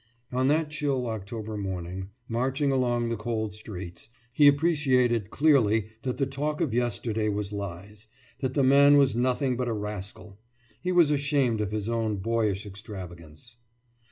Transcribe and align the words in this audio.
«On 0.31 0.47
that 0.47 0.71
chill 0.71 1.05
October 1.05 1.55
morning, 1.57 2.09
marching 2.27 2.71
along 2.71 3.09
the 3.09 3.15
cold 3.15 3.53
streets, 3.53 4.09
he 4.33 4.47
appreciated 4.47 5.29
clearly 5.29 5.89
that 6.01 6.17
the 6.17 6.25
talk 6.25 6.59
of 6.59 6.73
yesterday 6.73 7.29
was 7.29 7.51
lies; 7.51 8.07
that 8.39 8.55
the 8.55 8.63
man 8.63 8.97
was 8.97 9.15
nothing 9.15 9.55
but 9.55 9.67
a 9.67 9.73
rascal. 9.73 10.39
He 10.81 10.91
was 10.91 11.11
ashamed 11.11 11.61
of 11.61 11.71
his 11.71 11.87
own 11.87 12.15
boyish 12.17 12.65
extravagance. 12.65 13.57